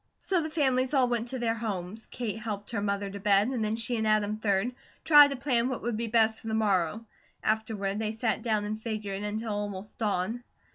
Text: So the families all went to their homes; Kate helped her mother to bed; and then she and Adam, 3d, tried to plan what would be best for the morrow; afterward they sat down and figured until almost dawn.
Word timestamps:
So 0.17 0.41
the 0.41 0.49
families 0.49 0.95
all 0.95 1.07
went 1.07 1.27
to 1.27 1.37
their 1.37 1.53
homes; 1.53 2.07
Kate 2.07 2.39
helped 2.39 2.71
her 2.71 2.81
mother 2.81 3.07
to 3.11 3.19
bed; 3.19 3.49
and 3.49 3.63
then 3.63 3.75
she 3.75 3.97
and 3.97 4.07
Adam, 4.07 4.37
3d, 4.39 4.73
tried 5.03 5.27
to 5.27 5.35
plan 5.35 5.69
what 5.69 5.83
would 5.83 5.95
be 5.95 6.07
best 6.07 6.39
for 6.41 6.47
the 6.47 6.55
morrow; 6.55 7.05
afterward 7.43 7.99
they 7.99 8.11
sat 8.11 8.41
down 8.41 8.65
and 8.65 8.81
figured 8.81 9.21
until 9.21 9.51
almost 9.53 9.99
dawn. 9.99 10.43